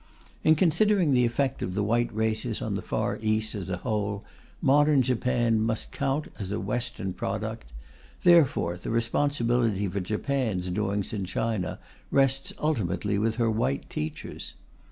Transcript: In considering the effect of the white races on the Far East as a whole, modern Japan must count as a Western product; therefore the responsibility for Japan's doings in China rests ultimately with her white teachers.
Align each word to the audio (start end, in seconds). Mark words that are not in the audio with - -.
In 0.43 0.55
considering 0.55 1.11
the 1.13 1.25
effect 1.27 1.61
of 1.61 1.75
the 1.75 1.83
white 1.83 2.11
races 2.11 2.59
on 2.59 2.73
the 2.73 2.81
Far 2.81 3.19
East 3.21 3.53
as 3.53 3.69
a 3.69 3.77
whole, 3.77 4.23
modern 4.59 5.03
Japan 5.03 5.61
must 5.61 5.91
count 5.91 6.25
as 6.39 6.49
a 6.49 6.59
Western 6.59 7.13
product; 7.13 7.71
therefore 8.23 8.77
the 8.77 8.89
responsibility 8.89 9.87
for 9.87 9.99
Japan's 9.99 10.69
doings 10.71 11.13
in 11.13 11.25
China 11.25 11.77
rests 12.09 12.51
ultimately 12.57 13.19
with 13.19 13.35
her 13.35 13.51
white 13.51 13.91
teachers. 13.91 14.55